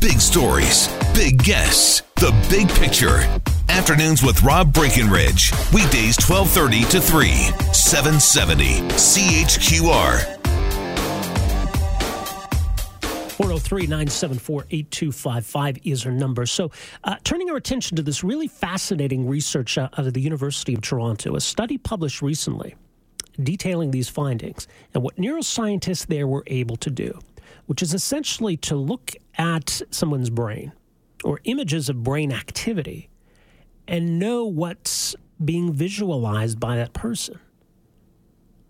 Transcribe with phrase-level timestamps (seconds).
[0.00, 3.18] Big stories, big guests, the big picture.
[3.68, 5.50] Afternoons with Rob Breckenridge.
[5.74, 7.28] Weekdays 1230 to 3,
[7.72, 10.38] 770 CHQR.
[13.32, 16.46] 403 974 8255 is our number.
[16.46, 16.70] So,
[17.02, 20.80] uh, turning our attention to this really fascinating research uh, out of the University of
[20.80, 22.76] Toronto, a study published recently
[23.42, 27.18] detailing these findings and what neuroscientists there were able to do,
[27.68, 30.72] which is essentially to look at someone's brain
[31.22, 33.10] or images of brain activity
[33.86, 37.38] and know what's being visualized by that person.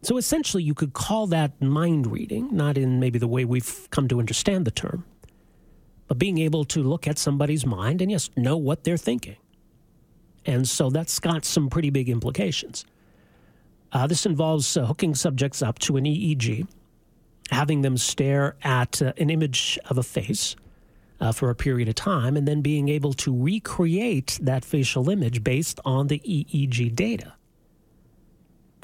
[0.03, 4.09] So essentially, you could call that mind reading, not in maybe the way we've come
[4.09, 5.05] to understand the term,
[6.09, 9.37] but being able to look at somebody's mind and just know what they're thinking.
[10.45, 12.85] And so that's got some pretty big implications.
[13.93, 16.67] Uh, this involves uh, hooking subjects up to an EEG,
[17.51, 20.57] having them stare at uh, an image of a face
[21.21, 25.43] uh, for a period of time, and then being able to recreate that facial image
[25.43, 27.35] based on the EEG data.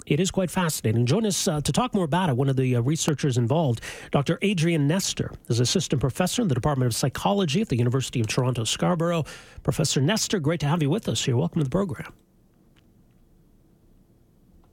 [0.07, 1.07] It is quite fascinating.
[1.07, 2.37] Join us uh, to talk more about it.
[2.37, 4.39] One of the uh, researchers involved, Dr.
[4.42, 8.65] Adrian Nestor, is assistant professor in the Department of Psychology at the University of Toronto
[8.65, 9.25] Scarborough.
[9.62, 11.37] Professor Nestor, great to have you with us here.
[11.37, 12.12] Welcome to the program.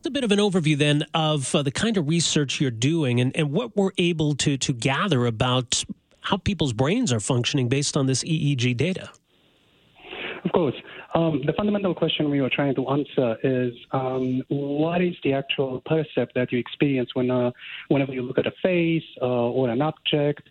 [0.03, 3.35] A bit of an overview then of uh, the kind of research you're doing and,
[3.37, 5.85] and what we're able to to gather about
[6.21, 9.09] how people's brains are functioning based on this EEG data.
[10.43, 10.75] Of course.
[11.13, 15.81] Um, the fundamental question we were trying to answer is um, what is the actual
[15.85, 17.51] percept that you experience when, uh,
[17.89, 20.47] whenever you look at a face uh, or an object?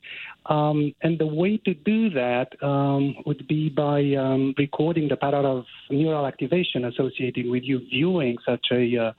[0.47, 5.45] Um, and the way to do that um, would be by um, recording the pattern
[5.45, 9.13] of neural activation associated with you viewing such a uh,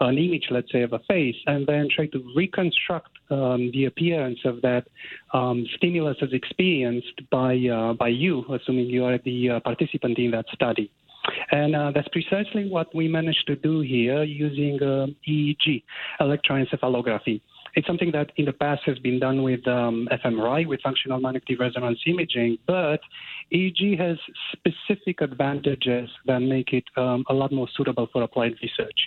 [0.00, 4.38] an image, let's say, of a face, and then try to reconstruct um, the appearance
[4.44, 4.84] of that
[5.76, 10.46] stimulus as experienced by uh, by you, assuming you are the uh, participant in that
[10.52, 10.87] study.
[11.50, 15.82] And uh, that's precisely what we managed to do here using uh, EEG,
[16.20, 17.40] electroencephalography.
[17.74, 21.60] It's something that in the past has been done with um, fMRI, with functional magnetic
[21.60, 23.00] resonance imaging, but
[23.52, 24.16] EEG has
[24.52, 28.98] specific advantages that make it um, a lot more suitable for applied research.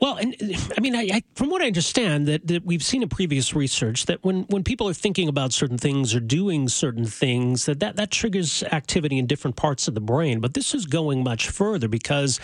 [0.00, 0.36] Well, and
[0.76, 4.06] I mean, I, I, from what I understand, that, that we've seen in previous research
[4.06, 7.96] that when, when people are thinking about certain things or doing certain things, that, that
[7.96, 10.40] that triggers activity in different parts of the brain.
[10.40, 12.38] But this is going much further because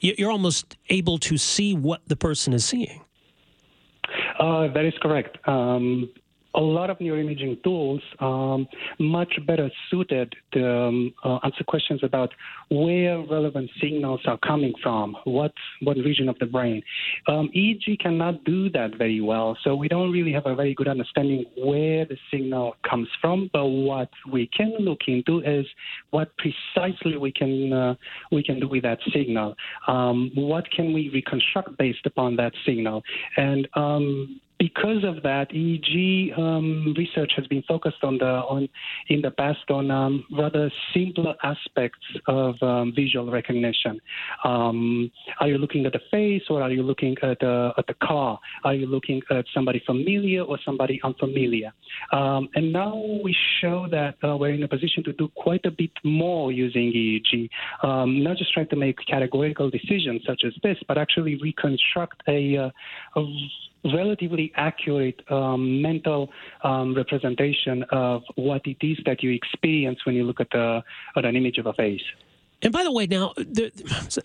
[0.00, 3.02] you're almost able to see what the person is seeing.
[4.38, 5.36] Uh, that is correct.
[5.46, 6.10] Um,
[6.54, 8.66] a lot of neuroimaging tools um,
[8.98, 12.32] much better suited to um, uh, answer questions about
[12.70, 16.82] where relevant signals are coming from, what what region of the brain.
[17.26, 20.88] Um, EEG cannot do that very well, so we don't really have a very good
[20.88, 23.50] understanding where the signal comes from.
[23.52, 25.66] But what we can look into is
[26.10, 27.94] what precisely we can uh,
[28.30, 29.56] we can do with that signal.
[29.86, 33.02] Um, what can we reconstruct based upon that signal?
[33.36, 38.68] And um, because of that, EEG um, research has been focused on the on
[39.08, 44.00] in the past on um, rather simpler aspects of um, visual recognition.
[44.44, 45.10] Um,
[45.40, 48.38] are you looking at the face, or are you looking at uh, at the car?
[48.64, 51.72] Are you looking at somebody familiar or somebody unfamiliar?
[52.12, 55.70] Um, and now we show that uh, we're in a position to do quite a
[55.70, 57.48] bit more using EEG,
[57.82, 62.56] um, not just trying to make categorical decisions such as this, but actually reconstruct a,
[62.56, 62.70] uh,
[63.16, 63.20] a
[63.92, 66.30] relatively accurate um, mental
[66.62, 70.82] um, representation of what it is that you experience when you look at, the,
[71.16, 72.02] at an image of a face.
[72.62, 73.70] And by the way, now the,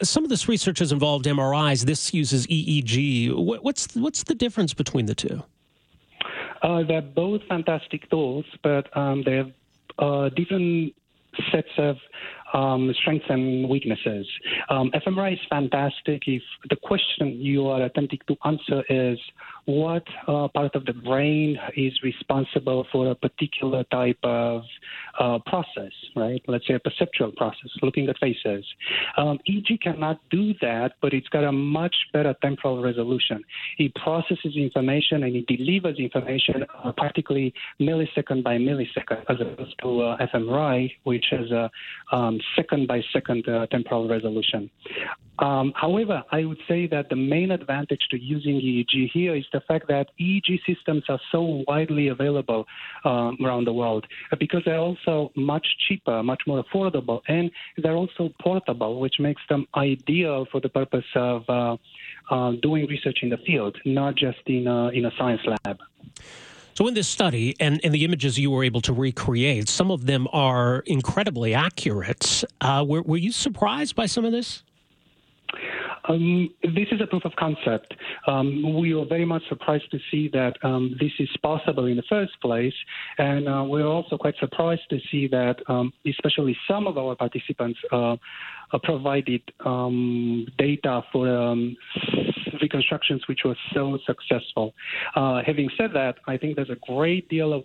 [0.01, 1.83] some of this research has involved MRIs.
[1.83, 3.33] This uses EEG.
[3.35, 5.43] What's what's the difference between the two?
[6.61, 9.51] Uh, they're both fantastic tools, but um, they have
[9.97, 10.93] uh, different
[11.51, 11.97] sets of
[12.53, 14.27] um, strengths and weaknesses.
[14.69, 19.19] Um, fMRI is fantastic if the question you are attempting to answer is
[19.69, 24.63] what uh, part of the brain is responsible for a particular type of
[25.19, 26.41] uh, process, right?
[26.47, 28.65] Let's say a perceptual process, looking at faces.
[29.15, 33.43] Um, EEG cannot do that, but it's got a much better temporal resolution.
[33.77, 40.01] It processes information and it delivers information uh, practically millisecond by millisecond, as opposed to
[40.01, 41.69] uh, fMRI, which has a
[42.11, 44.71] um, second by second uh, temporal resolution.
[45.39, 49.58] Um, however, I would say that the main advantage to using EEG here is the
[49.61, 52.65] fact that EEG systems are so widely available
[53.05, 54.05] um, around the world
[54.39, 59.65] because they're also much cheaper, much more affordable, and they're also portable, which makes them
[59.75, 61.77] ideal for the purpose of uh,
[62.29, 65.77] uh, doing research in the field, not just in a, in a science lab.
[66.75, 70.05] So, in this study and, and the images you were able to recreate, some of
[70.05, 72.45] them are incredibly accurate.
[72.61, 74.63] Uh, were, were you surprised by some of this?
[76.09, 77.93] Um, this is a proof of concept.
[78.27, 82.03] Um, we were very much surprised to see that um, this is possible in the
[82.09, 82.73] first place,
[83.19, 87.79] and uh, we're also quite surprised to see that, um, especially some of our participants
[87.91, 88.13] uh,
[88.71, 91.77] uh, provided um, data for um,
[92.61, 94.73] reconstructions which were so successful.
[95.15, 97.63] Uh, having said that, I think there's a great deal of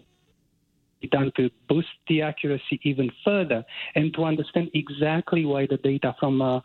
[1.06, 3.64] done to boost the accuracy even further
[3.94, 6.60] and to understand exactly why the data from uh,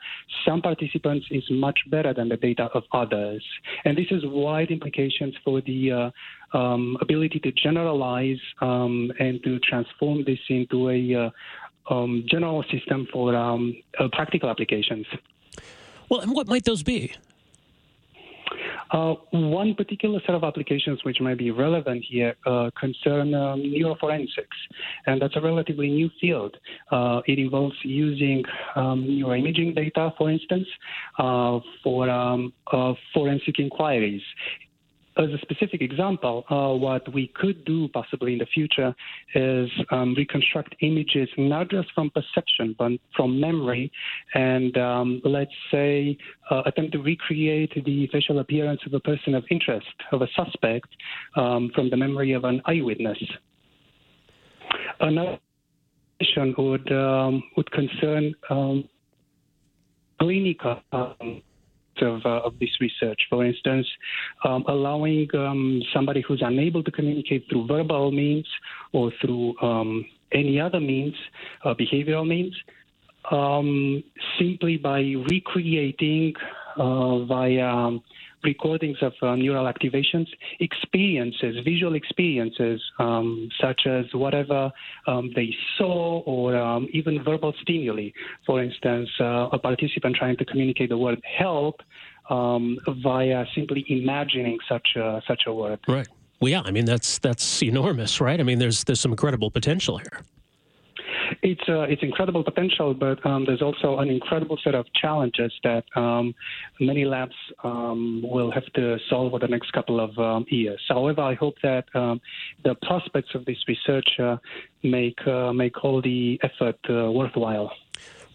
[0.46, 3.44] some participants is much better than the data of others.
[3.86, 5.92] And this has wide implications for the
[6.54, 11.30] uh, um, ability to generalize um, and to transform this into a uh,
[11.94, 15.06] um, general system for um, uh, practical applications.
[16.10, 17.14] Well, and what might those be?
[18.92, 24.58] Uh, one particular set of applications which might be relevant here uh, concern um, neuroforensics,
[25.06, 26.56] and that's a relatively new field.
[26.92, 28.44] Uh, it involves using
[28.76, 30.68] um, neuroimaging data, for instance,
[31.20, 34.22] uh, for um, uh, forensic inquiries
[35.20, 38.96] as a specific example, uh, what we could do possibly in the future
[39.36, 43.92] is um, reconstruct images not just from perception but from memory,
[44.34, 46.18] and um, let's say
[46.50, 50.88] uh, attempt to recreate the facial appearance of a person of interest, of a suspect,
[51.36, 53.18] um, from the memory of an eyewitness.
[55.02, 55.38] Another
[56.18, 58.88] question would um, would concern um,
[60.20, 60.82] clinical
[62.02, 63.20] of, uh, of this research.
[63.30, 63.88] For instance,
[64.44, 68.48] um, allowing um, somebody who's unable to communicate through verbal means
[68.92, 71.16] or through um, any other means,
[71.66, 72.56] uh, behavioral means,
[73.32, 74.04] um,
[74.38, 75.00] simply by
[75.30, 76.34] recreating
[76.78, 77.92] uh, via
[78.44, 80.28] recordings of uh, neural activations,
[80.60, 84.72] experiences, visual experiences, um, such as whatever
[85.08, 88.10] um, they saw or um, even verbal stimuli.
[88.46, 91.82] For instance, uh, a participant trying to communicate the word help
[92.30, 95.80] um, via simply imagining such a, such a word.
[95.88, 96.08] Right.
[96.40, 96.62] Well, yeah.
[96.64, 98.40] I mean, that's that's enormous, right?
[98.40, 100.22] I mean, there's there's some incredible potential here.
[101.42, 105.84] It's uh, it's incredible potential, but um, there's also an incredible set of challenges that
[105.96, 106.34] um,
[106.80, 110.82] many labs um, will have to solve over the next couple of um, years.
[110.88, 112.20] However, I hope that um,
[112.64, 114.38] the prospects of this research uh,
[114.84, 117.72] make uh, make all the effort uh, worthwhile.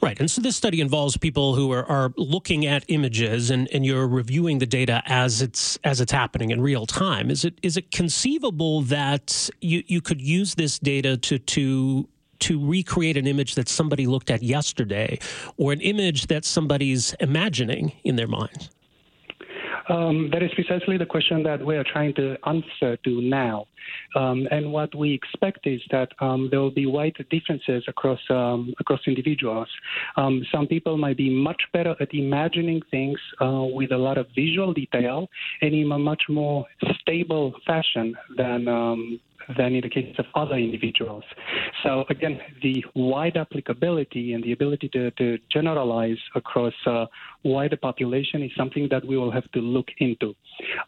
[0.05, 0.21] Right.
[0.21, 4.07] And so this study involves people who are, are looking at images and, and you're
[4.07, 7.31] reviewing the data as it's as it's happening in real time.
[7.31, 12.07] Is it is it conceivable that you, you could use this data to to
[12.45, 15.19] to recreate an image that somebody looked at yesterday
[15.57, 18.69] or an image that somebody's imagining in their mind?
[19.89, 23.67] Um, that is precisely the question that we are trying to answer to now.
[24.17, 28.73] Um, and what we expect is that um, there will be wide differences across um,
[28.81, 29.69] across individuals.
[30.17, 34.27] Um, some people might be much better at imagining things uh, with a lot of
[34.35, 35.29] visual detail
[35.61, 36.65] and in a much more
[37.01, 39.21] stable fashion than um,
[39.57, 41.25] than in the case of other individuals.
[41.83, 47.07] So again, the wide applicability and the ability to, to generalize across a
[47.43, 50.35] wider population is something that we will have to look into.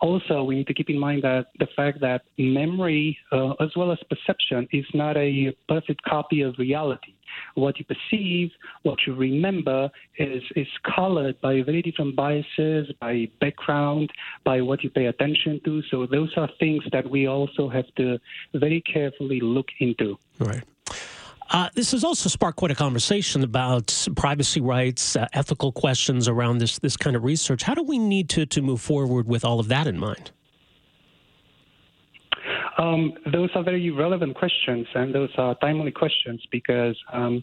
[0.00, 3.92] Also, we need to keep in mind that the fact that memory uh, as well
[3.92, 7.12] as perception is not a perfect copy of reality
[7.54, 8.50] what you perceive,
[8.82, 14.10] what you remember is, is colored by very different biases, by background,
[14.44, 15.82] by what you pay attention to.
[15.90, 18.18] So those are things that we also have to
[18.54, 20.18] very carefully look into.
[20.38, 20.62] Right.
[21.50, 26.58] Uh, this has also sparked quite a conversation about privacy rights, uh, ethical questions around
[26.58, 27.62] this this kind of research.
[27.62, 30.32] How do we need to to move forward with all of that in mind?
[32.78, 37.42] Um, those are very relevant questions, and those are timely questions because um,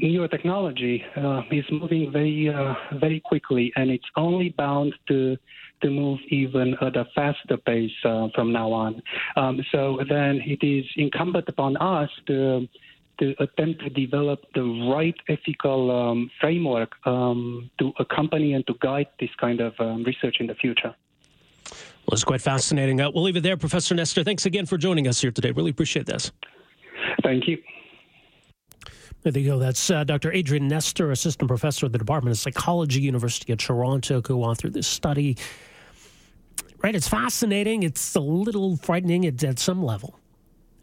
[0.00, 5.36] neurotechnology uh, is moving very, uh, very quickly, and it's only bound to
[5.82, 9.02] to move even at a faster pace uh, from now on.
[9.34, 12.68] Um, so then it is incumbent upon us to
[13.18, 19.08] to attempt to develop the right ethical um, framework um, to accompany and to guide
[19.20, 20.94] this kind of um, research in the future.
[22.06, 23.00] Well, it's quite fascinating.
[23.00, 24.24] Uh, we'll leave it there, Professor Nestor.
[24.24, 25.52] Thanks again for joining us here today.
[25.52, 26.32] Really appreciate this.
[27.22, 27.58] Thank you.
[29.22, 29.58] There you go.
[29.58, 30.32] That's uh, Dr.
[30.32, 35.36] Adrian Nestor, assistant professor at the Department of Psychology, University of Toronto, co-authored this study.
[36.82, 37.84] Right, it's fascinating.
[37.84, 40.18] It's a little frightening at, at some level.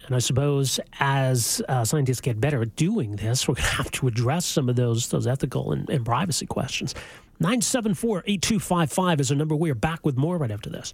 [0.06, 3.92] And I suppose as uh, scientists get better at doing this, we're going to have
[3.92, 6.96] to address some of those those ethical and, and privacy questions.
[7.42, 9.56] 974 8255 is our number.
[9.56, 10.94] We are back with more right after this.